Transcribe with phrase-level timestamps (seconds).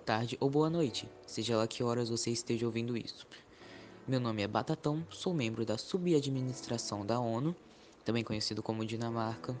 [0.00, 3.24] tarde ou boa noite, seja lá que horas você esteja ouvindo isso.
[4.04, 7.54] Meu nome é Batatão, sou membro da Subadministração da ONU,
[8.04, 9.56] também conhecido como Dinamarca,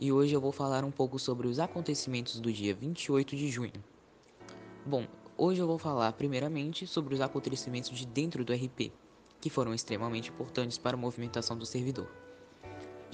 [0.00, 3.84] e hoje eu vou falar um pouco sobre os acontecimentos do dia 28 de junho.
[4.86, 8.90] Bom, hoje eu vou falar primeiramente sobre os acontecimentos de dentro do RP,
[9.38, 12.08] que foram extremamente importantes para a movimentação do servidor.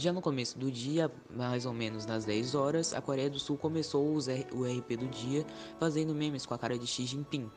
[0.02, 3.56] Já no começo do dia, mais ou menos nas 10 horas, a Coreia do Sul
[3.56, 5.46] começou o RP do dia
[5.78, 7.48] fazendo memes com a cara de Xi Jinping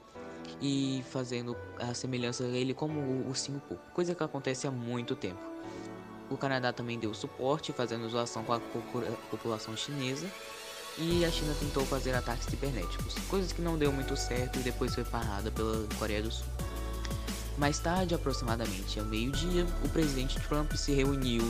[0.61, 3.59] e fazendo a semelhança dele como o Ursinho
[3.95, 5.39] coisa que acontece há muito tempo.
[6.29, 8.59] O Canadá também deu suporte, fazendo zoação com a
[9.31, 10.27] população chinesa,
[10.99, 14.93] e a China tentou fazer ataques cibernéticos, coisas que não deu muito certo e depois
[14.93, 16.45] foi parada pela Coreia do Sul.
[17.57, 21.41] Mais tarde, aproximadamente ao meio-dia, o presidente Trump se reuniu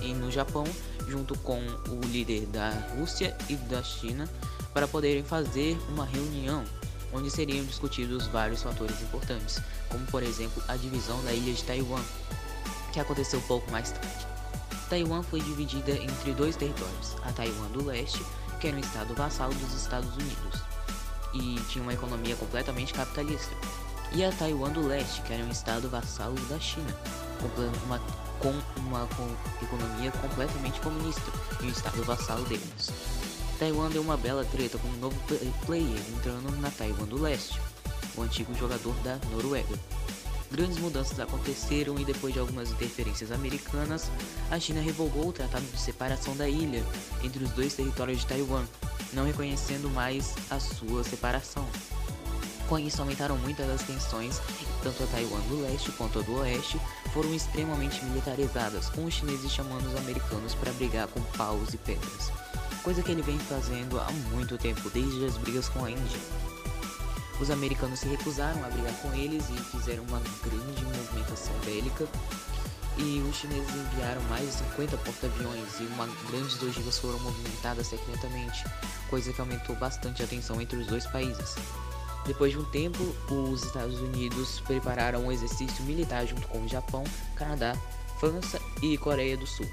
[0.00, 0.64] no Japão,
[1.08, 4.28] junto com o líder da Rússia e da China,
[4.72, 6.64] para poderem fazer uma reunião
[7.12, 12.02] onde seriam discutidos vários fatores importantes, como por exemplo a divisão da ilha de Taiwan,
[12.92, 14.26] que aconteceu pouco mais tarde.
[14.90, 18.22] Taiwan foi dividida entre dois territórios, a Taiwan do Leste,
[18.60, 20.62] que era um estado vassalo dos Estados Unidos
[21.34, 23.54] e tinha uma economia completamente capitalista,
[24.12, 26.94] e a Taiwan do Leste, que era um estado vassalo da China,
[27.84, 27.98] uma
[28.38, 29.28] com uma com
[29.64, 32.90] economia completamente comunista e um estado vassalo deles.
[33.58, 35.16] Taiwan deu uma bela treta com um novo
[35.64, 37.60] player entrando na Taiwan do Leste,
[38.16, 39.78] o antigo jogador da Noruega.
[40.50, 44.10] Grandes mudanças aconteceram e depois de algumas interferências americanas,
[44.50, 46.84] a China revogou o tratado de separação da ilha
[47.22, 48.64] entre os dois territórios de Taiwan,
[49.12, 51.66] não reconhecendo mais a sua separação.
[52.68, 54.40] Com isso, aumentaram muitas as tensões,
[54.82, 56.80] tanto a Taiwan do leste quanto a do oeste
[57.12, 62.32] foram extremamente militarizadas, com os chineses chamando os americanos para brigar com paus e pedras,
[62.82, 66.20] coisa que ele vem fazendo há muito tempo, desde as brigas com a Índia.
[67.38, 72.08] Os americanos se recusaram a brigar com eles e fizeram uma grande movimentação bélica,
[72.96, 78.64] e os chineses enviaram mais de 50 porta-aviões e uma grandes ogivas foram movimentadas secretamente,
[79.10, 81.56] coisa que aumentou bastante a tensão entre os dois países.
[82.26, 82.98] Depois de um tempo,
[83.30, 87.04] os Estados Unidos prepararam um exercício militar junto com o Japão,
[87.36, 87.76] Canadá,
[88.18, 89.68] França e Coreia do Sul.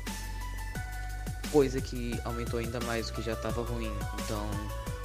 [1.51, 3.91] Coisa que aumentou ainda mais o que já estava ruim.
[4.23, 4.49] Então,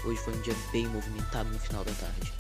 [0.05, 2.33] hoje foi um dia bem movimentado no final da tarde.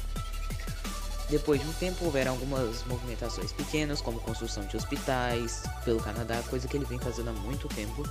[1.28, 6.68] Depois de um tempo, houveram algumas movimentações pequenas, como construção de hospitais pelo Canadá, coisa
[6.68, 8.04] que ele vem fazendo há muito tempo.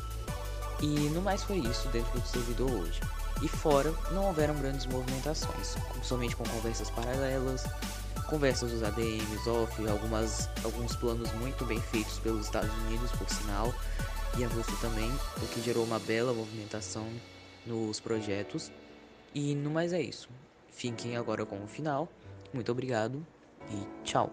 [0.82, 3.00] E no mais foi isso dentro do servidor hoje.
[3.42, 7.66] E fora, não houveram grandes movimentações, somente com conversas paralelas,
[8.28, 13.74] conversas dos ADMs, off, algumas, alguns planos muito bem feitos pelos Estados Unidos, por sinal,
[14.38, 17.08] e a Rússia também, o que gerou uma bela movimentação
[17.66, 18.72] nos projetos.
[19.34, 20.30] E no mais é isso.
[20.70, 22.10] Fiquem agora com o final.
[22.54, 23.26] Muito obrigado
[23.70, 24.32] e tchau.